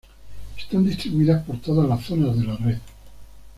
[0.57, 2.79] Están distribuidas por todas las zonas de la red.